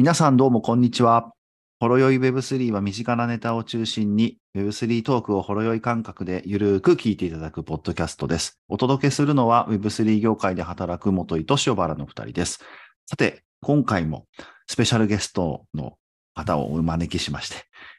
[0.00, 1.30] 皆さんどうもこんにちは。
[1.78, 8.62] ほろよい Web3 は身近なネタを中心に Web3 トークをほろよい感覚でゆるーく聞いていただくポッドキャストです。
[8.70, 12.60] お届けするのは Web3 業界で働く元井と塩原の二人です。
[13.04, 14.24] さて、今回も
[14.66, 15.98] スペシャルゲストの
[16.34, 17.56] 方をお招きしまして、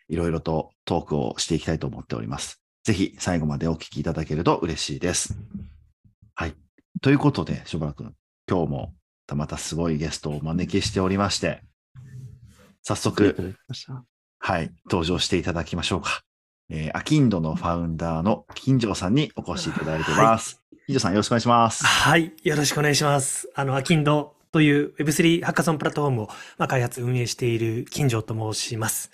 [0.10, 2.64] いろいろとトークをしていきたいと思っております。
[2.84, 5.38] ぜひ最後までお聞きいただけると嬉しいです。
[6.34, 6.56] はい。
[7.00, 8.16] ということで、塩原くん、
[8.50, 8.96] 今日も
[9.28, 11.62] たまたすごいゲストをお招きしておりまして、
[12.84, 13.56] 早速、
[14.40, 16.22] はい、登場していただきましょうか。
[16.70, 20.62] えー、アキンドのファウンダーの金城さんにお越しいただいてます。
[20.88, 21.86] 金城さんよろしくお願いします。
[21.86, 23.50] はい、よろしくお願いします。
[23.56, 29.12] あの、アキンドという Web3 ハッカソンプラットフォームを、まあ、開発運営している金城と申します。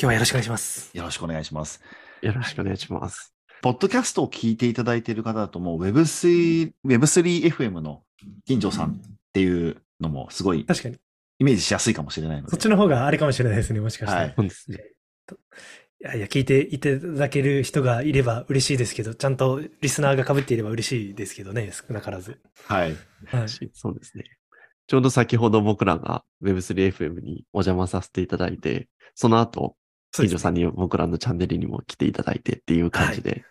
[0.00, 0.90] 日はよろしくお願いします。
[0.96, 1.80] よろしくお願いします。
[2.22, 3.34] よろしくお願いします。
[3.62, 8.02] ポッドキャストを聞いていただいている方だともう Web3、Web3FM の
[8.46, 8.94] 金城さんっ
[9.32, 10.98] ていうのもすごい確かに。
[11.42, 12.50] イメージしやすいかもしれないので。
[12.50, 14.20] そっちの方があれかもしれないですね、もしかしたら。
[14.22, 14.78] はいそうですね。
[16.00, 22.40] いやいや、聞いていただける人がいれば嬉しいですけど、ちゃんとリスナーが被っていれば嬉しいですけどね、少なからず。
[22.66, 22.96] はい。
[23.26, 23.48] はい。
[23.72, 24.24] そうですね。
[24.86, 29.76] ちょうど先ほど僕らが Web3FM にお邪魔させていただいて、その後、
[30.12, 33.44] そうですね金城さんに僕らのチャンネルにも来ていただいてっていう感じで。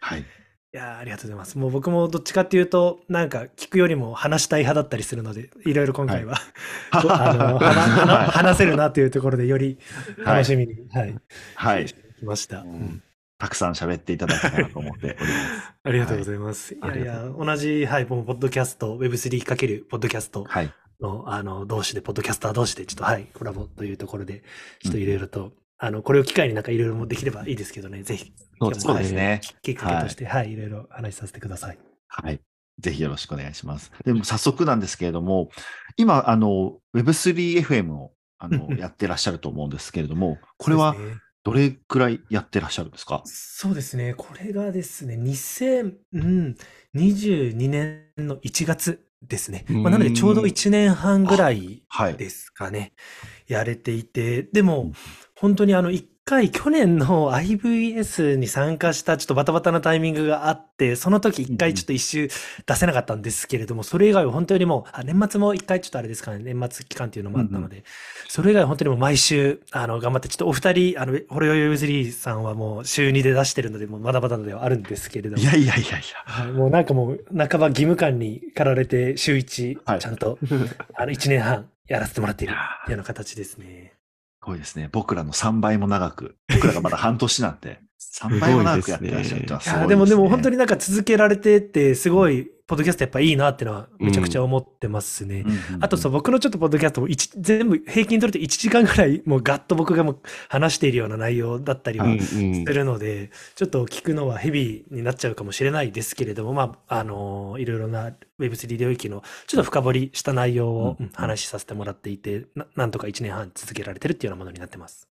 [0.00, 0.20] はい。
[0.20, 0.24] い
[0.72, 1.58] やーありがとうございます。
[1.58, 6.36] もう僕もどっちかっていうと、なんか聞くよりも話したい派だったりするので、いろいろ今回は、
[6.90, 7.58] あの
[8.30, 9.78] 話せるなというところでより
[10.24, 11.14] 楽しみに、はい、
[11.54, 11.86] はい。
[11.86, 12.60] 来ました。
[12.60, 13.02] うん
[13.40, 15.74] たくさん喋っていただけたらと思っております。
[15.84, 16.74] ありがとうございます。
[16.74, 20.74] い、やいありがや、同じ、はい、もうポッドキャスト、Web3× ポッドキャストはい。
[21.00, 24.42] の、あの、同士で、ポッドキャスター同士で、ちょっと、はい、コラボというところで、
[24.82, 29.40] ちょっといろいろと、あの、これを機会になんかいろいろもできればいいですけどね、ぜひ、そうですね。
[29.62, 31.78] きっかけとして、はい、いろいろ話させてください。
[32.08, 32.40] はい。
[32.80, 33.90] ぜひよろしくお願いします。
[34.04, 35.50] でも早速なんですけれども、
[35.96, 40.94] 今、あの、Web3FM をあのやってらっしゃると思うんですけれども、これは
[41.44, 43.22] どれくらいやってらっしゃるんですか？
[43.24, 44.14] そうですね。
[44.14, 49.64] これがですね、2022年の1月ですね。
[49.68, 52.16] まあ、なのでちょうど1年半ぐらいはい。
[52.16, 52.92] ですかね。
[53.46, 54.92] やれていて、でも、
[55.36, 62.28] 本当にあの、一回去年の IVS に参加したちょっとバタバタなタイミングがあって、その時一回ちょっと一周
[62.66, 67.82] 出せなかったんですけれども、それ以外は本当にもう、あ年末も一回ちょっとあれですかね、年末期間っていうのもあったので、
[68.28, 75.42] それ以外は本当にもう毎週、あの、頑張って、ちょっとお二人、あの、ホロヨヨウズリーさんはもう週2で出してるので、もうまだまだではあるんですけれども。
[75.42, 75.98] い、やいやいやいや。
[76.26, 79.98] はいもうなんかもう、半ば義務感に駆られて、週1、はい。
[80.00, 80.38] ちゃんと、
[80.94, 82.58] あの、1年半やらせてもらっているよ
[82.88, 83.97] うな形ですね。
[84.48, 84.88] ごいですね。
[84.90, 89.78] 僕らの3倍も長く、僕らがまだ半年なんて、3倍も長くやってらっしゃるすごいです、ね。
[89.78, 95.42] いやでもでも本当になんか続けられてって、すごい、ポッドキャストやっぱいいなってのはめちゃくちゃ思ってますね。
[95.46, 100.18] うんあとそう、僕のちょっとポッドキャストも一全部平均取ると1時間ぐらい、もうガッと僕がもう
[100.50, 115.08] 話しているような内容だったりはうんすうんるので、ちょっと聞くのはヘビーになっちゃうかもしれないですけれども、まあ、あのいろいろな Web3 領域のちょっと深掘りした内容を話しさせてもらっていて、ななんとか1年半続けられてるっていうようなものになってます。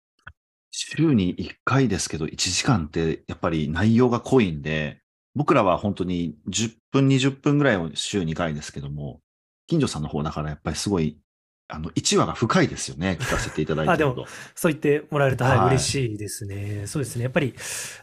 [0.78, 5.00] 週に1回ですけど、1時間ってやっぱり内容が濃いんで、
[5.34, 9.20] 僕らは本当に10分、20分ぐらいを週2回ですけども、
[9.66, 11.18] 近所さんの方だからやっぱりすごい、
[11.68, 13.90] あの、1話が深いですよね、聞かせていただいて。
[13.92, 16.86] あでもそう言ってもらえると、はい、はい嬉しいですね。
[16.86, 17.22] そうですね。
[17.22, 17.54] やっぱり、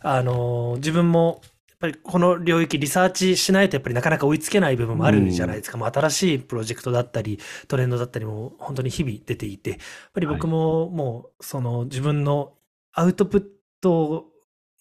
[0.01, 5.77] あのー自分も、やっぱりこの領域リサーチしないとやっぱりなかなか追いつけない部分もあるじゃないですか。
[5.77, 9.79] もう新しいプロジェクトだったり、トレンドだったりも本当に日々出ていて、やっ
[10.13, 12.53] ぱり僕ももう、その自分の
[12.93, 13.43] アウトプッ
[13.81, 14.25] トを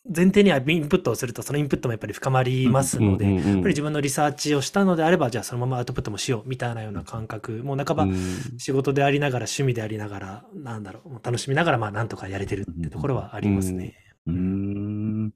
[0.05, 8.17] 前提にはインプットをすると、そのインプットもやっぱり深まりますので、やっぱり自分のリサーチをしたのであれば、じゃあそのままアウトプットもしようみたいなような感覚、もう半ばうん
[8.59, 13.95] 仕事でありながら、趣味でありながら、なんだろう、楽しみながら、まあ、なんとかやれてるってところはありますね。
[14.27, 15.33] うーん。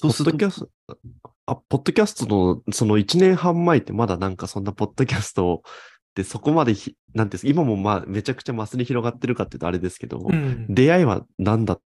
[0.00, 0.98] ポそうするとッドキャスト、
[1.46, 5.62] あ、ポッドキャストのその1年半前ってまだなんかそんなポッドキャスト
[6.14, 11.80] でそこまでひ、なんていうんですか、今もまあめちゃくちゃマスに広がってるかっていうとあれですけど、うん出会いは何だっ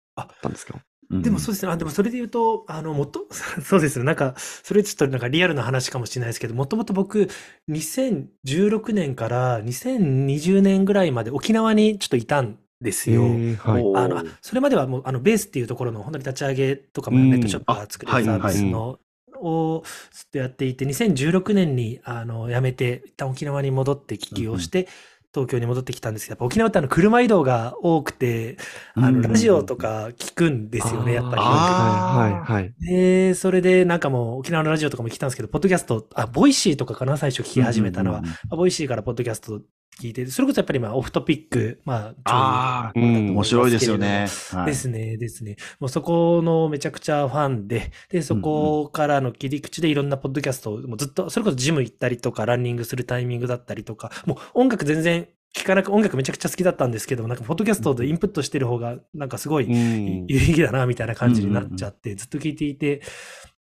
[0.43, 0.79] たんですか？
[1.11, 1.71] でもそうですね。
[1.73, 3.27] あ、でもそれで言うと、あの、もっと、
[3.63, 4.07] そうですね。
[4.07, 7.29] なんか、それちょっとなんかリアルな話かもしれないですけど、もともと僕、
[7.69, 13.25] 2016年から2020年ぐらいまで沖縄にちょっといたんですよ。
[13.25, 14.05] えーはい。
[14.05, 18.99] あの、あそれまではもう、あの、ベースっていうところの、本当に立ち上げとかもうんネットショップが作れるサービスの、
[19.45, 24.89] をずっとやっていて、2016年に、あの、辞めて、一旦沖縄に戻って起業して、
[25.35, 28.57] 東京に戻ってきたんですけど、やっぱ沖縄ってあの、車移動が多くて、
[28.95, 31.43] あの、うんラジオとか聞くんですよね、やっぱり。
[31.45, 32.75] あはいはいはい。
[32.79, 38.23] で、それでなんかもう沖縄のラジオとかも聞いたんですけど、ポッドキャスト、あ、 Voicy とかかな、最初聞き始めたのは。
[38.51, 39.61] Voicy からポッドキャスト
[40.01, 44.27] 聞いて、それこそやっぱりまあ Off Topic、まあ、ああ、うん面白いですよね。
[44.51, 45.57] はいですね、ですね。
[45.81, 63.03] もうそこのめちゃくちゃファンで、で、そこからの切り口でいろんなポッドキャストをもうずっと、それこそジム行ったりとか、ランニングするタイミングだったりとか、もう音楽全然聞かなく、音楽めちゃくちゃ好きだったんですけど、なんかポッドキャストでインプットしてる方が、なんかすごいうん有意義だな、みたいな感じになっちゃって、ずっと聞いていて、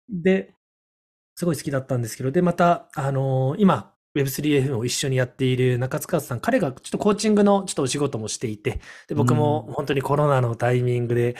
[0.10, 0.54] で、
[1.36, 11.36] すごい好きだったんですけど、で、また、あのー今、Web3FM を一緒にやっている中塚さん、彼がちょっとコーチングのちょっとお仕事もしていて、で、僕も本当にコロナのタイミングで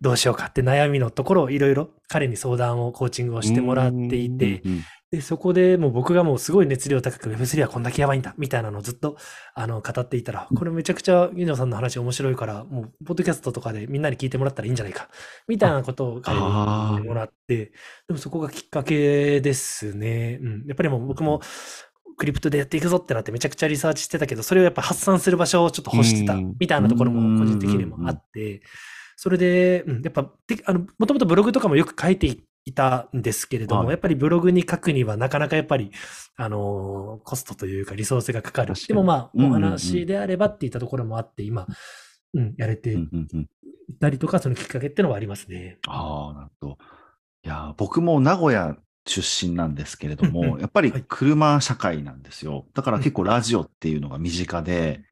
[0.00, 9.16] どうしようかって悩みのところをいろいろ彼に相談を、コーチングをしてもらっていて、うんで、そこでもう僕がもうすごい熱量高く Web3 はこんだけやばいんだ、みたいなのをずっと、
[9.54, 15.08] あの、語っていたら、これめちゃくちゃ、ギノさんの話面白いから、もう、ポッドキャストとかでみんなに聞いてもらったらいいんじゃないか、
[15.46, 17.72] みたいなことを彼に言ってもらって、で
[18.10, 20.40] もそこがきっかけですね。
[20.42, 20.64] うん。
[20.66, 21.40] やっぱりもう僕も、
[22.18, 28.60] クリプトでやっていくぞってなってめちゃくちゃリサーチしてたけど、それをやっぱ発散する場所をちょっと欲してたうん、みたいなところも個人的にもあって、
[29.16, 32.26] それで、うん、やっぱ、であの、もともとブログとかもよく書いて
[32.64, 35.90] いたんですけれども、はいやっぱりブログに書くにはなかなかやっぱり、
[36.36, 38.74] あのーコストというかリソースがかかる。
[38.74, 41.66] でもまあ、お話であればっていったところもあって、今、
[42.34, 45.78] うん、やれていたりとか、そのきっかけっていうのはありますね。
[45.86, 46.78] ああ、なるほど。
[47.44, 48.76] いやー、僕も名古屋
[49.08, 52.66] 出身なんですけれどうんも、うんやっぱりはい車社会なんですよ。
[52.74, 55.02] だから結構ラジオっていうのが身近で、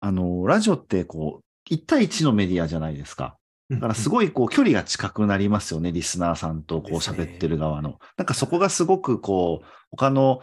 [0.00, 3.36] あの、ラジオってこう、1対1のメディアじゃないですか。
[3.70, 7.98] うんだからすごいこう距離が近くなりますよね、リスナーさんとこう喋ってる側の。
[8.18, 10.42] なんかそこがすごくこう、他の、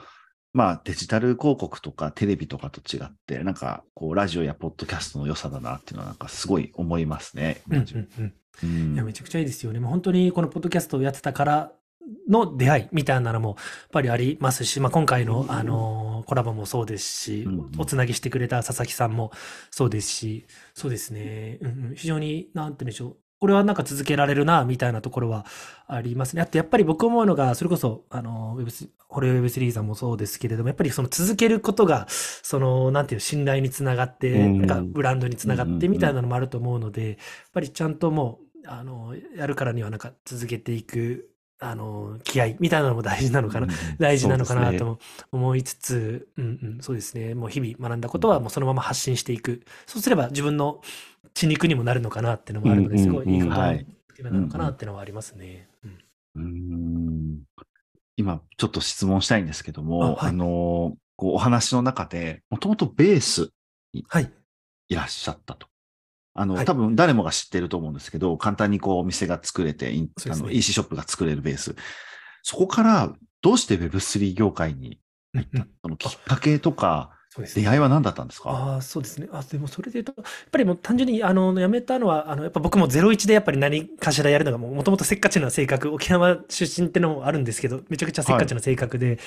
[0.52, 7.62] まあデジタル広告とかテレビとかと違って、なんかこうラジオやポッドキャストの良さだなっていうのはなんかすごい思いますね。
[7.70, 7.86] うんうん
[8.18, 8.34] うん
[8.64, 9.80] うんいや、めちゃくちゃいいですよね。
[9.80, 11.72] もう本当にこのポッドキャストをやってたから
[12.28, 13.58] の出会いみたいなのもやっ
[13.92, 17.48] ぱりありますし、まあ、今回の、あのーコラボもそうですし、
[17.80, 19.32] おつなぎしてくれた佐々木さんも
[19.72, 21.58] そうですし、そうですね。
[21.62, 23.18] うんうん、非常に、なんて言うんでしょう。
[23.40, 25.46] これはなんか続けられるな、みたいなところは
[25.88, 26.42] ありますね。
[26.42, 37.18] あとやっぱり僕思うのが、それこそ、あの、ウェブス、ホレウェブスリーさんもそうですけれども、やっぱりその続けることが、その、なんていう、信頼につながって、うんなんかブランドにつながってみたいなのもあると思うので、やっ
[37.54, 41.30] ぱりちゃんともう、あの、やるからにはなんか続けていく、
[41.60, 43.68] あの、気合みたいなのも大事なのかな、
[43.98, 45.00] 大事なのかなとも
[45.32, 46.48] 思いつつ、うんう
[46.78, 47.36] ん、そうですね。
[47.36, 49.62] もう日々学んだことはもうそのまま発信していく。
[49.86, 50.82] そうすれば自分の
[51.34, 53.86] 血肉にもなるのかなっていうのもあるので、うんすごいいいことはい
[54.22, 55.68] なのかなっていうのはありますね。
[56.36, 57.44] うん
[58.16, 63.50] 今、ちょっと質問したいんですけども、あ,、あはいのーこうお話の中で、もともとベース
[64.08, 64.32] はい。
[64.88, 65.69] いらっしゃったと。
[66.40, 66.66] あの、はい。
[66.66, 70.08] 多分誰もが知ってると思うんですけど、簡単にこうお店が作れて、ね。
[70.30, 71.76] あの EC ショップが作れるベース。
[72.44, 75.02] そこからどうして Web3 業界に
[75.34, 75.70] 入った、うんうん。
[75.84, 77.64] そのきっかけとか、そうですね。
[77.64, 78.50] 出会いは何だったんですか？
[78.50, 79.28] ああ、そうですね。
[79.32, 89.20] あ、でもそれで言うと、やっぱりもう単純に、あの、辞めたのは、あの、やっぱ僕も01でやっぱり何かしらやるのがもう、もともとせっかちな性格、沖縄出身ってのもあるんですけど、めちゃくちゃせっかちな性格で、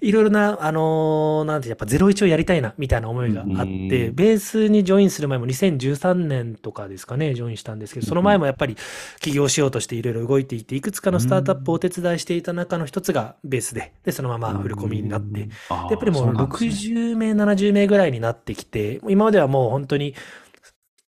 [0.00, 8.76] い、ろいろな、あのーなんて、やっぱ01をやりたいな、みたいな思いがあって、うんベースにジョインする前も2013年とかですかね、ジョインしたんですけど、その前もやっぱり
[9.20, 16.70] 起業しようとしていろいろ動いていて、いくつかのスタートアップをお手伝いしていた中の一つがベースで、で、そのままフルコミになって、あーでやっぱりもそううなんですね。
[16.70, 20.14] 60名、70名ぐらいになってきて、今まではもう本当に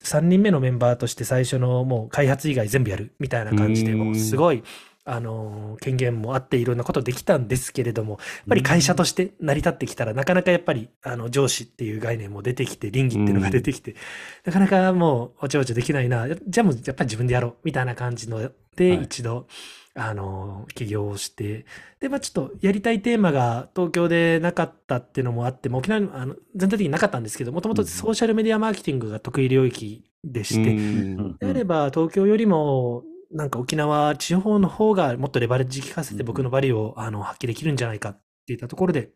[0.02, 3.98] 3人目のメンバーとして最初のもう開発以外全部やるみたいな感じで、うん。
[3.98, 4.62] もうすごい、
[5.04, 13.96] あのー権限もあっていろんなことできたんですけれども、やっぱり会社として成り立ってきたら、なかなかやっぱりあの上司っていう概念も出てきて、倫理っていうのが出てきて、
[14.44, 19.04] なかなかもうおちょおちょできないな、じゃあもうやっぱり自分でやろうみたいな感じので、はい。
[19.04, 19.46] 一度、
[19.94, 21.66] あのー起業をして、
[22.00, 31.36] で、まあちょっとやりたいテーマが東京でなかったっていうのもあって、もう沖縄にあの全体的になかったんですけど、もともとソーシャルメディアマーケティングが得意領域でして、うん。
[31.38, 39.10] であれば東京よりも、なんか沖縄地方の方がもっとレバレッジ効かせて僕のバリューをあの発揮できるんじゃないかっていったところで、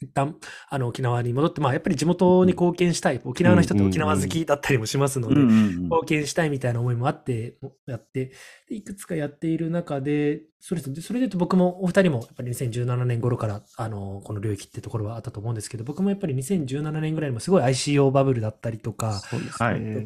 [0.00, 0.36] 一旦
[0.68, 3.20] あの沖縄に戻って、まあやっぱり地元に貢献したい。
[3.24, 8.32] 沖縄の人って沖縄好きだったりもしますので、うんうんうん貢献したいみたいな思いもあってやって、
[8.68, 19.36] でいくつかやっている中で、そうでそれで僕もお二人もやっぱり2017年頃から、あの、この領域ってところはあったと思うんですけど、僕もやっぱり2017年ぐらいにもすごい ICO バブルだったりとか、す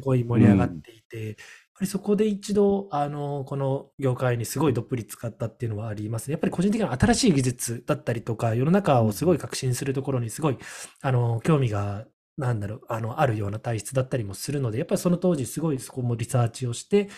[0.01, 1.35] ごい盛り上がっていて、やっ
[1.79, 6.33] ぱりそこで一度、あの、この業界にすごいどっぷり使ったっていうのはありますね。
[6.33, 10.57] やっぱり個人的には新しい技術だったりとか、世の中をすごい革新するところにすごい、
[11.01, 12.05] あの、興味が、
[12.37, 17.09] なんだろう、あの、あるような体質だったりもするので、やっぱりその当時すごいそこもリサーチをして、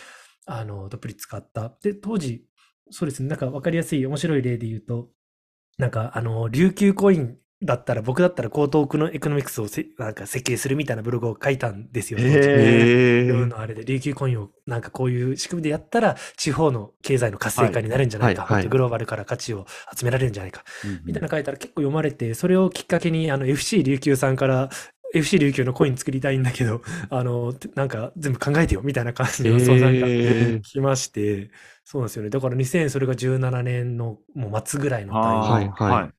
[0.46, 1.76] あの、どっぷり使った。
[1.82, 2.46] で、当時、
[2.92, 5.10] そうですね、なんかわかりやすい面白い例で言うと、
[5.80, 12.20] なんか、あの、琉球コインだったら、僕だったら高等のエコノミクスをせなんか設計するみたいなブログを書いたんですよ。
[12.20, 18.68] ええ世のあれで、琉球コインをなんかこういう仕組みでやったら、地方の経済の活性化になるんじゃないか、はいはい。
[18.68, 19.66] グローバルから価値を
[19.96, 20.64] 集められるんじゃないか、
[21.06, 24.70] みたいなの書いたら結構読まれて、それをきっかけに、あの、FC 琉球さんから、
[25.14, 31.52] FC 琉球のコイン作りたいんだけど、あの、なんか全部考えてよ、みたいな感じの相談がえ来まして、
[31.84, 32.30] そうなんですよね。
[32.30, 36.14] だから2000、それが17年のもう末ぐらいのタイミング。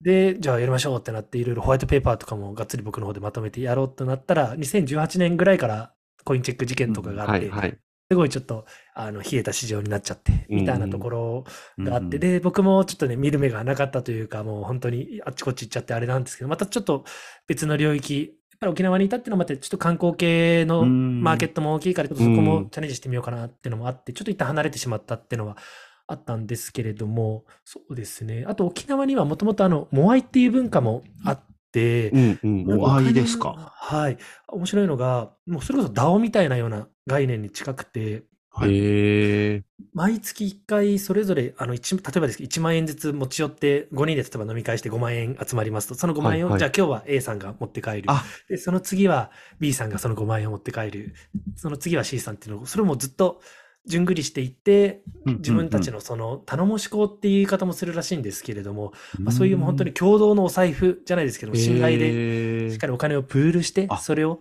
[0.00, 5.92] で、じゃあやりましょうってなって、いろいろホワイトペーパーとかもがっつり僕の方でまとめてやろうとなったら、2018年ぐらいから
[6.24, 7.78] コインチェック事件とかがあって、はいはい。
[8.10, 8.64] すごいちょっと、
[8.94, 11.44] あの、冷えた市場になっちゃって、みたいなところ
[11.78, 12.20] があって、うん。
[12.20, 17.04] で、僕もちょっとね、見る目がなかったというか、もう本当にあっちこっち行っちゃってあれなんですけど、またちょっと
[17.46, 21.22] 別の領域、やっぱり沖縄にいたっていうのもあって、ちょっと観光系のうん。
[21.22, 25.58] マーケットも大きいから、ちょっとそこもチャレンジしてみようかなっていうのもあって、ちょっと一旦離れてしまったっていうのは
[26.08, 28.44] あったんですけれども、そうですね。
[28.48, 32.78] あと沖縄にはもともとあの、モアイっていう文化もあって、うんうんうん。
[32.78, 33.72] モアイですか？
[33.76, 34.18] はい。
[34.48, 39.62] 面白いのが、もうそれこそ DAO みたいなような概念に近くて、はいええ
[39.94, 48.04] 毎月1回それぞれ、あの、一例えばですけど、1万円ずつ持ち寄って、5人で例えば飲み会して5万円集まりますと、その5万円を、はいはいじゃあ今日は A さんが持って帰る。
[48.06, 51.14] あで、その次は B さんがその5万円を持って帰る。
[51.56, 53.40] その次は C さんっていうのを、それをもうずっと
[53.88, 64.40] 順繰りしていって、自分たちのその頼もし校っていう言い方もするらしいんですけれども、まあ、そういう本当に共同のお財布じゃないですけども、信頼ででしっかりお金をプールしてあ、それを。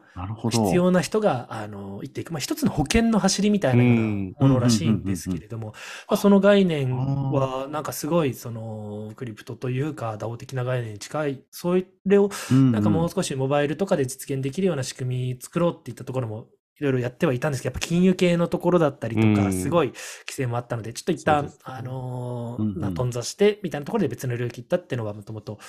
[0.49, 2.31] 必要な人が、あの、行っていく。
[2.31, 4.35] まあ、一つの保険の走りみたいなようなうん。
[4.39, 5.67] ものらしいんですけれども、
[6.07, 16.47] まあ、その概念は、なんかすごい、その、クリプトというか、DAO 的な概念に近い、それを、なんかもう少しモバイルとかで実現できるような仕組み作ろうっていったところも、
[16.79, 25.59] いろいろやってはいたんですけど、やっぱ金融系のところだったりとか、うんすごい規制もあったので、ちょっと一旦あのうんうんな頓挫して、みたいなところで別の領域行ったっていうのはもともと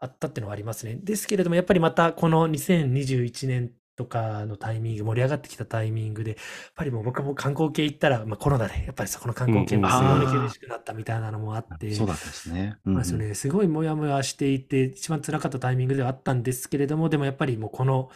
[0.00, 0.98] あったっていうのはありますね。
[1.02, 6.38] ですけれども、やっぱりまたこの2021年とかのタイミング、盛り上がってきたタイミングで、やっ
[6.76, 12.76] ぱりもう僕も観光系行ったら、まあコロナで、やっぱりそこの観光系も非常に厳しくなったみたいなのもあって、そうだったですね。
[12.84, 13.34] そうなんですよね。
[13.34, 18.10] すごいモヤモヤしていて、一番辛かったタイミングではあったんですけれども、でもやっぱりもうこの、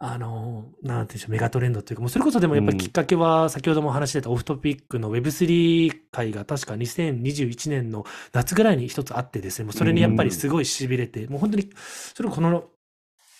[0.00, 11.70] あの、なんていうんでしょう、メガトレンドというか、もうそれこそでもやっぱりきっかけは、先ほども話してたオフトピックの Web3 会が確か2021年の夏ぐらいに一つあってですね、もうそれにやっぱりすごい痺れて、もう本当に、
[12.14, 12.64] それこの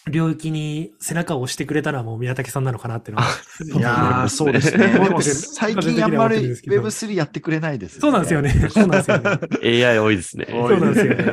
[0.08, 3.28] 領域に背中を押してくれたのはもう宮武さんなのかなっていうのは。
[3.78, 4.88] いやー、 そうですね。
[4.88, 8.42] でも最近あんまり Web3 やってくれないですそうなんですよ。
[8.42, 8.50] ね。
[8.70, 9.86] そうなんですよね。
[9.86, 10.46] AI 多いですね。
[10.50, 11.32] 多そうなんですよねね。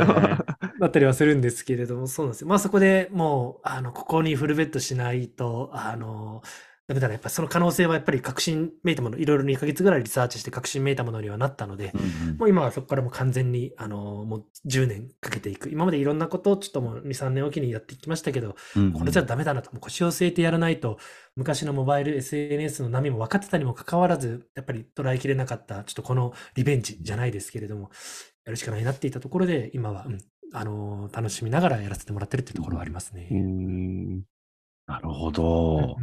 [0.80, 2.48] だったりはするんですけれども、そうなんですよ。
[2.48, 6.42] まあそこでもう、あの、ここにフルベットしないと、あの、
[6.88, 7.14] ダメだな。
[7.14, 15.70] やっぱその可能性はやっぱり確信めいたもの、いろいろ2ヶ月ぐらいリサーチして確信めいたものにはなったので、うんうんもう今はそこからもう完全に、あの、もう10年かけていく。
[15.70, 20.98] 今までいろんなことをちょっともう2、3年おきにやってきましたけど、うんこれじゃダメだなと、もう腰を据えてやらないと、
[21.36, 27.90] 昔のモバイル SNS の波も分かってたにもかかわらず、やっぱり捉えきれなかった、ちょっとこのリベンジじゃないですけれども、
[28.46, 30.18] やるしかないなっていったところで、今は、うん、
[30.54, 33.28] あのー楽しみながらやらせてもらってるっていうところはありますね。
[33.32, 34.24] うーん。
[34.88, 35.98] なるほうんど。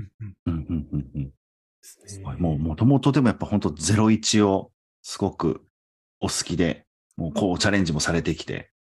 [2.39, 4.73] もう、もともとでもやっぱ本当01を
[5.03, 5.63] すごく
[6.21, 6.87] お好きで、
[7.17, 8.72] もうこうチャレンジもされてきて、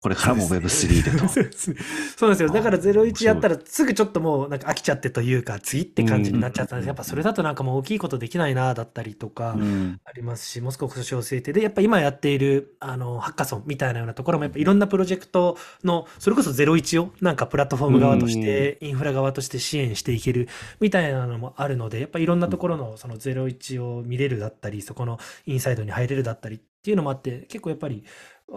[0.00, 1.26] これからも Web3 でと。
[1.28, 1.76] そうですね。
[2.16, 2.54] そうなんですよ。
[2.54, 6.86] だから01やったらすぐちょっともうなんか飽きちゃってというか、次って感じになっちゃったんです。
[6.86, 20.48] やっぱそれだとなんかもう大きいことできないな、だったりとか、うんありますし、もう少し腰を据えて、で、やっぱ今やっている、あの、ハッカソンみたいなようなところも、やっぱいろんなプロジェクトの、それこそ01を、なんかプラットフォーム側として、インフラ側として支援していける
[20.80, 28.04] みたいなのもあるので、やっぱいろんなところの、その01を見れるだったり、そこのインサイドに入れるだったりっていうのもあって、結構やっぱり、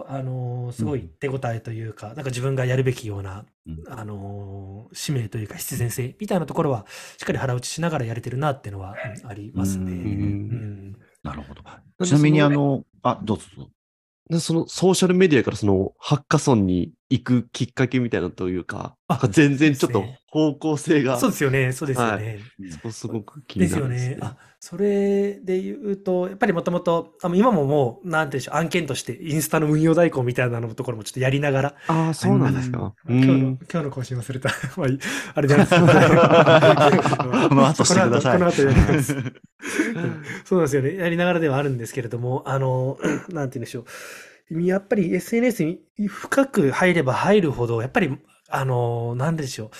[0.06, 6.86] あのすごい手応えというか、なんか自分がやるべきような、うんあの使命というか必然性みたいなところは、
[7.18, 9.92] しっかり腹落ちしながらやれてるなっていうのは、うんありますね。
[9.92, 11.62] うんうんなるほど。
[12.00, 13.70] でちなみにそのあの、あ、どうぞどうぞ。
[14.30, 22.40] でそのソーシャルメディアからそのハッカソンに行くきっかけみたいなというか、あ全然ちょっと方向性が、そうですよね、そうですよね。
[22.70, 24.14] そこすごく気ですよになるんですね。。
[24.16, 32.94] ねあ、それで言うと、やっぱりもともと、あの今ももう、なんていうんでしょう、案件としてインスタの運用代行みたいなのところもちょっとやりながら、ああ、そうなんですか？
[33.06, 33.40] う今日の、ん。
[33.70, 34.48] 今日の更新忘れた。
[34.80, 34.98] まあいい、
[35.34, 37.46] あれじゃないですか。
[37.50, 38.38] この後してください。
[38.38, 39.14] この後やります。
[40.46, 40.96] そうなんですよね。
[40.96, 43.84] やりながらではあるんですけれども、あの、 なんて言うんでしょう。
[44.60, 48.18] やっぱり SNS に深く入れば入るほど、やっぱり、
[48.48, 49.70] あの、なんでしょう。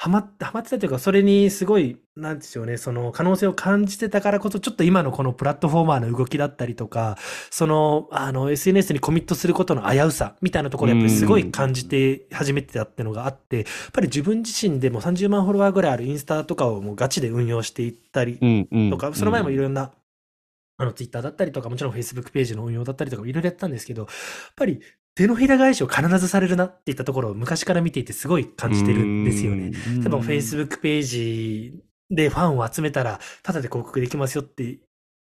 [0.00, 7.18] ハマって、ハマってたというか、それにすごい、なんでしょうね、その可能性を感じてたからこそ、ちょっと今のこのプラットフォーマーの動きだったりとか、
[7.50, 18.38] その、あの、SNS にコミットすることの危うさみたいなところ、やっぱりすごい感じて始めてたっていうのがあって、やっぱり自分自身でも30万フォロワーぐらいあるインスタとかをもうガチで運用していったり
[18.90, 19.92] とか、その前もいろんな、
[20.80, 24.10] あの、ツイッターだったりとか、もちろん Facebook ページの運用だったりとか、いろいろやったんですけど、やっ
[24.56, 24.80] ぱり
[25.14, 29.72] 手のひら返しを必ずされるなっていったところを昔から見ていてすごい感じてるんですよね。
[29.72, 31.74] 例えば Facebook ページ
[32.08, 34.78] でファンを集めたら、ただで広告できますよって、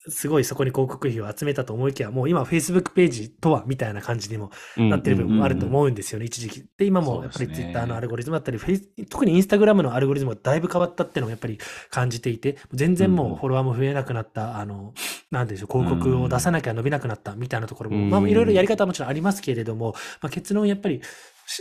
[0.09, 6.65] すごいそこに広告費を集めたと思いきや、もう今 Facebook ページとはみたいな感じにもなってる部分もあると思うんですよね、一時期。
[6.77, 11.59] で、今もやっぱり Twitter のアルゴリズムだったり、フェイス特に Instagram のアルゴリズムがだいぶ変わったっていうのもやっぱり
[11.91, 14.93] 感じていて、全然もうフォロワーも増えなくなった、あの、
[15.31, 18.11] なんでしょう、広告を出さなきゃ伸びなくなったみたいなところも、うん。
[18.11, 21.05] まあいろいろやり方はもちろんありますけれども、まあ、結論やっぱり、し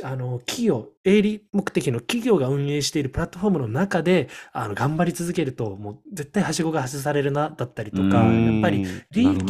[0.03, 9.45] あの、企業、営利目的の企業が運営しているプラットフォームの中で、あの、頑張り続けると、もう絶対はしごが外されるな、だったりとか、うんやっぱり利益。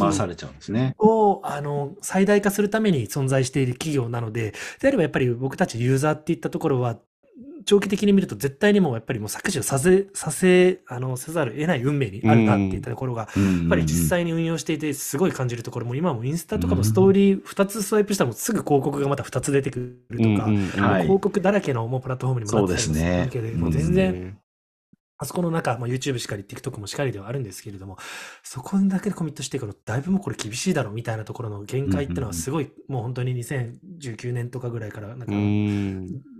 [0.98, 6.98] を、あの、最大化するために存在している企業なので、であればやっぱり僕たちユーザーっていったところは、
[7.64, 21.02] 長期的に見ると絶対にもうやっぱりもう削除させ、させ、あの、せざるを得ない運命にあるなっていったところが、ややっぱり実際に運用していてすごい感じるところも今もインスタとかもストーリー2つスワイプしたらすぐ広告がまた2つ出てくるとか、はい。
[21.02, 23.56] 広告だらけのもうプラットフォームにもなってたりするわけで、そうですね。
[23.56, 24.38] もう全うん然、
[25.24, 27.98] あそこの中、まあ、YouTube しかり TikTok もしかりではあるんですけれども、
[28.42, 35.32] そこだけでコミットしていくの、だいぶもうこれ厳しいだろうみたいなところの限界っていうのはすごい、もう本当に2019年とかぐらいから、なんか、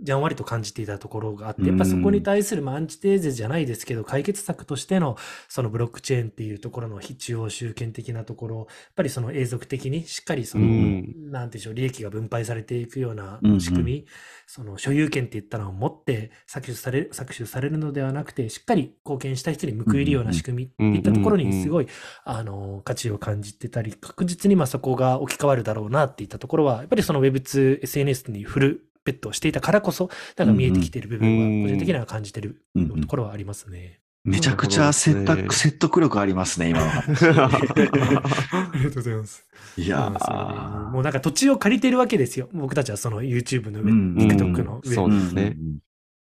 [0.03, 11.31] じゃんわりと感じていたところがあって、やっぱそこに対するまあアンチテーゼじゃないですけど、解決策としてのそのブロックチェーンっていうところの必要集権的なところ、やっぱりその永続的にしっかりその、うん。
[11.31, 14.05] なんていうんでしょう、利益が分配されていくような仕組み、
[14.47, 21.87] その所有権っていったのを持って搾取される、搾取されるのではなくて、しっかり貢献した人に報いるような仕組みっていったところにすごい、
[22.23, 32.61] あの、価値を感じてたり、確実にまあそこが置き換わるだろうなっていったところは、やっぱりその Web2、SNS にフルベットをしていたからこそ、なんか見えてきている部分うんは、個人的には感じてる
[33.01, 34.01] ところはありますね。
[34.25, 37.25] めちゃくちゃ説なるほどですね得説得力ありますね、今の話。
[37.27, 39.45] ありがとうございます。
[39.77, 42.49] いやねーもうなんか土地を借りてるわけですよ。
[42.53, 45.55] 僕たちはその YouTube の上、うん TikTok の上、そうですね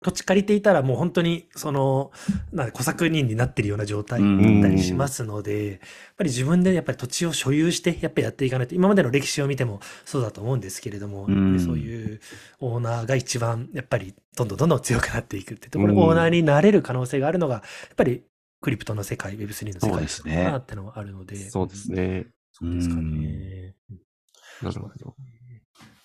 [0.03, 2.11] 土地借りていたらもう本当にその、
[2.53, 5.79] なんか小作人になってるような状態だったりしますので、やっ
[6.17, 12.21] ぱり自分でやっぱり土地を所有してやっぱりやっていかないと、今までの歴史を見てもそうだと思うんですけれども、うんそういう
[12.61, 17.63] オーナーが一番やっぱりどんどんどんどん強くなっていくってところ、うんオーナーになれる可能性があるのが、やっ
[17.97, 18.23] ぱり
[18.63, 22.27] クリプトの世界、Web3 の世界ですねだなってのはあるので、そうですね。
[22.53, 23.75] そうですかね。
[24.63, 25.15] なるほど。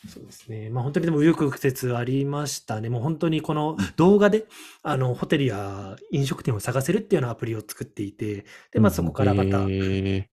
[0.08, 0.70] そうですね。
[0.70, 2.90] まあ本当にでも紆余曲折ありましたね。
[2.90, 4.46] もう本当にこの動画で、
[4.84, 10.30] あの、ホテルや飲食店を探せるっていうようなアプリを作っていて、で、まあそこからまた、え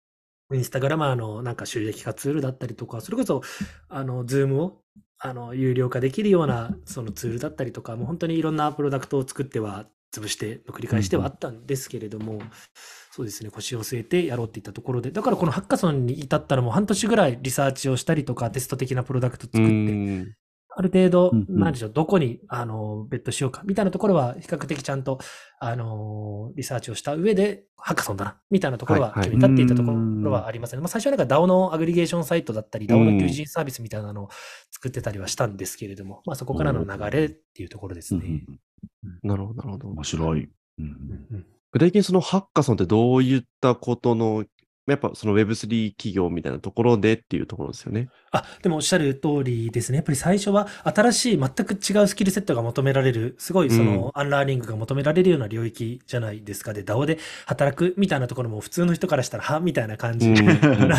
[0.53, 3.43] インスタグラマーのなんか収益化ツールだったりとか、それこそ、
[3.89, 4.83] あの、 Zoom を、
[5.19, 12.39] あの、有料化できるような、そのツールだったりとか、もう本当にいろんなプロダクトを作っては、潰しての繰り返しではあったんですけれども、
[13.15, 19.51] そうですね、腰を据えてやろうっていったところで、だからこのハッカソンに至ったらもう半年ぐらいリサーチをしたりとか、テスト的なプロダクトー。
[19.53, 20.35] 作って、うん
[20.75, 25.19] ある程度、なんでしょう、どこに、あの、ベットしようか、みたいなところは、比較的ちゃんと、
[25.61, 30.81] あの、リサーチをした上で、ハッカソンだな、みたいなところは決めたっていったところはありますね。
[30.81, 34.29] まあ、最初はなんか DAO のアグリゲーションサイトだったり、うん DAO の求人サービスみたいなのを
[34.71, 38.45] 作ってたりはしたんですけれども、まあ、そこからの流れっていうところですね。
[39.23, 39.89] なるほど、なるほど。
[39.89, 40.49] 面白い。
[40.79, 44.45] うん具体的にそのハッカソンってどういったことの、
[44.87, 48.09] やっぱその Web3 企業みたいなところでっていうところですよね。
[48.33, 49.97] あ、でもおっしゃる通りですね。
[49.97, 56.73] やっぱり最初は新しい全く違うスキルセットが求められる、すごいそのアンラーニングが求められるような領域じゃないですか。
[56.73, 60.37] で、DAO で働くみたいなところも普通の人からしたら、はみたいな感じうん。
[60.89, 60.97] な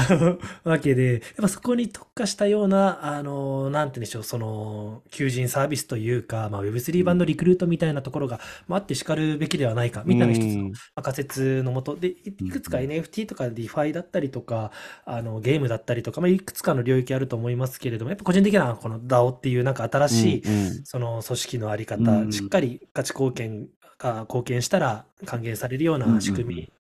[0.63, 10.72] わけで、やっぱそこに特化したような、あの、なんて言うんでしょう、その、求人サービスというか、まあ Web3 版のリクルートみたいなところが、まあ、あって叱るべきではないか、みたいな一つのうん。
[10.72, 11.96] まあ仮説のもと。
[11.96, 12.15] で、い
[12.46, 14.72] いくつか NFT とか DeFi だったりとか、
[15.06, 20.86] あのゲームだったりとか、まあ、いくつかの領域あると思いますけれども、やっぱ個人的にはこの DAO っていうなんか新しい、うんうん。
[20.86, 26.71] その組織のあり方、うんしっかり価値貢献が貢献したら還元されるような仕組み、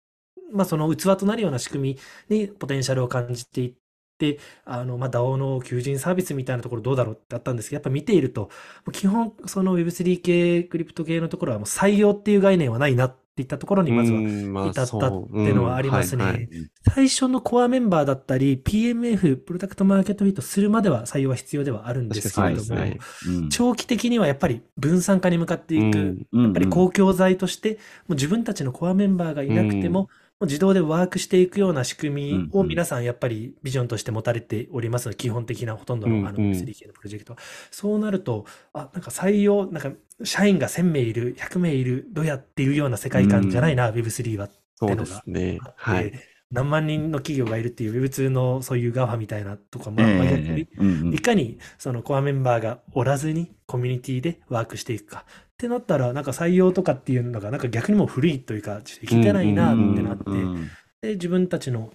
[0.53, 1.97] まあその器となるような仕組
[2.29, 3.75] みにポテンシャルを感じていっ
[4.19, 8.51] て、あの、まあ DAO の求人サービスみたいなところどうだろうってあったんですけど、やっぱ見ていると、
[8.93, 14.21] 基本その Web3 系、クリプト系のところはもう採用っていう概念はないなっっていったところにまずは
[14.67, 16.25] 至ったっていうのはありますね。
[16.25, 16.27] う。
[16.27, 16.49] んはいはい。
[16.95, 22.83] 最初のコアメンバーだったり、PMF、プロダクトマーケットフィットするまでは採用は必要ではあるんですけれども、
[23.27, 23.49] うん。
[23.49, 27.79] 長期的にはやっぱり分散化に向かっていく、うんうんやっぱり公共財として、も
[28.11, 37.39] う自分たちのコアメンバーがいなくても、うんもう自動でワークしていくような仕組みをうん皆さんやっぱりビジョンとして持たれておりますので、基本的なほとんどのあのうんうん 3K のプロジェクトは。
[37.71, 39.93] そうなると、あ、なんか採用、なんか
[40.25, 45.59] 社員が1000名いる、100名いる、どうやっていうような世界観じゃないな、Web3 はそうですね。
[45.63, 46.13] あってはい。
[46.51, 55.25] 何万人の企業がいるっていう Web2 のそういう GAFA みたいなとか、まあ、逆にうんうんいかにそのコアメンバーがおらずにコミュニティでワークしていくか
[55.63, 60.69] ってなったら、なんか採用とかっていうのがなんか逆にもう古いというか、ちょっと生きてないなってなって、うん
[61.01, 61.93] で、自分たちの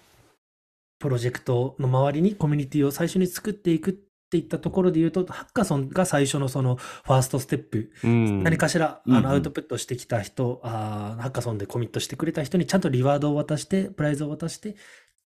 [1.00, 3.94] プロジェクトの周りにコミュニティを最初に作っていくっ
[4.30, 8.44] ていったところで言うと、ハッカソンが最初のそのファーストステップうん。
[8.44, 9.18] 何かしら、うんうん。
[9.20, 14.76] あのアウトプットしてきた人、あーハッカソンでコミットしてくれた人にちゃんとリワードを渡して、プライズを渡して、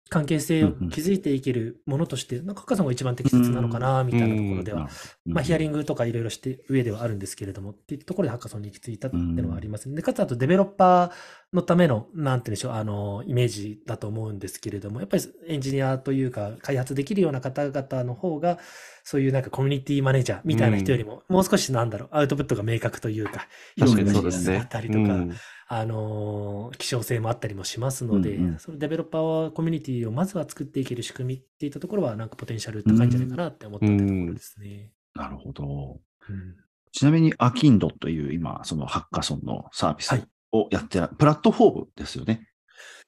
[0.09, 4.89] 関係性を築いていけるものとして、なんかハッカソンが一番適切なのかな、みたいなところでは、
[5.27, 9.95] まあ、ヒアリングとかいろいろして上ではあるんですけれども、っていうところでハッカソンに行き着いたっていうのはありますね。
[9.95, 18.59] で、かつあとデベロッパーのための、なんて言うんでしょう、あの、イメージだと思うんですけれども、やっぱりエンジニアというか、開発できるような方々の方が、
[19.03, 24.81] そういうなんかコミュニティマネージャーみたいな人よりも、もう少しなんだろう、アウトプットが明確というか、広くそうですねあった。
[24.81, 25.33] りとか、うん
[25.69, 34.91] あのー希少性もあったりもしますので、そのデベロッパーコミュニティをまずは作っていける仕組みっていったところは、なんかポテンシャル高いんじゃないかなって思ったところですね。
[35.17, 35.99] なるほど。
[36.29, 36.55] うん
[36.93, 42.47] ちなみに、アキンドという今、そのハッカソンのサービスはいをやってら、プラットフォームですよね。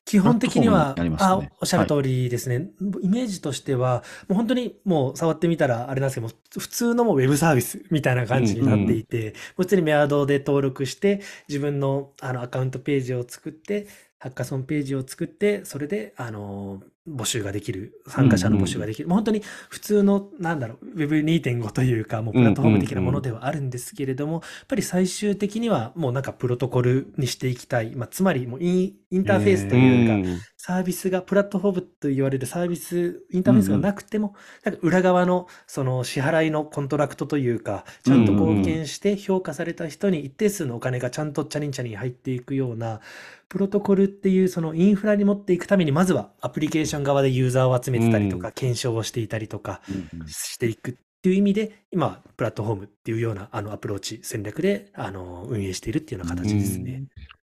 [0.06, 2.69] 基本的には、ねあ、おっしゃる通りですね。
[3.02, 16.82] イメージとしては、もう本当にもう触ってみたらあれなんですけども、普通のもうウェブサービスみたいな感じになっていて、もう普通にメアドで登録して、自分のあのアカウントページを作って、ハッカソンページを作って、それで、あの、
[17.15, 19.08] 募集ができる、参加者の募集ができる。
[19.08, 27.95] もう本当に普通の、なんだろう、Web2.5 というか、もうプラットフォーム的なものではあるんですけれども、やっぱり最終的にはもうなんかプロトコルにしていきたい。
[27.95, 43.00] まあ、つまりもうインインターフェースというか、んサービスが、プラットフォームと言われるサービス、インターフェースがなくても、なんか裏側のその支払いのコントラクトというか、ちゃんと貢献して評価された人に一定数のお金がちゃんとチャリンチャリン入っていくような、
[43.48, 49.80] プロトコルっていうそのインフラに持っていくために、まずはアプリケーション側でユーザーを集めてたりとか、う検証をしていたりとか
[50.28, 57.06] していくっていう意味で、今、プラットフォームっていうようなあのアプローチ、戦略であの運営しているっていうような形ですね。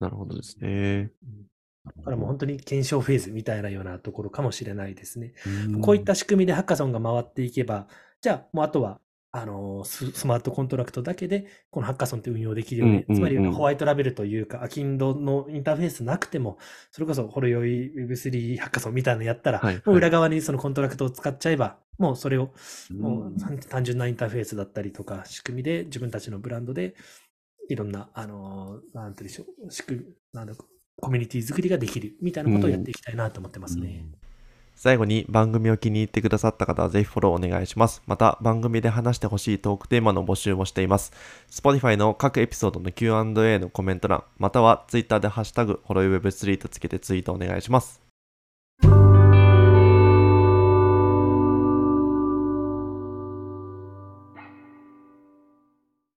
[0.01, 1.13] なるほどですね。
[1.85, 5.33] だからもう本当に検証フェーズみたいなようなところかもしれないですね。
[5.73, 7.87] うんこういった仕組みでハッカソンが回っていけば、
[8.21, 9.01] じゃあもうあとは、
[9.33, 12.91] あのス、スマートコントラクトだけで、このハッカソンって運用できるよね。
[12.91, 16.59] うんうんうんつまりホワイトラベルというか、 AKINDO のインターフェースなくても、
[16.91, 22.53] それこそほろ酔い Web3 ハッカソンみたいなのやったら、はいはいもう裏側にそのコントラクトを使っちゃえば、もうそれを、
[22.91, 26.95] もううん単単純なインターフェースだったりとか、仕組みで自分たちのブランドで、
[27.69, 30.55] いろんな、あの、なんて言うんでしょう、仕組み、なんだ
[31.01, 34.05] コミュニティ作りができるみたいなことをやっていきたいなと思ってますね。
[34.83, 38.03] 最後に番組を気に入ってくださった方はぜひフォローお願いします。
[38.07, 41.13] また番組で話してほしいトークテーマの募集もしています。
[41.51, 48.10] Spotify の各エピソードの Q&A のコメント欄、または Twitter でハッシュタグ、ホロイウェブ3とつけてツイートお願いします。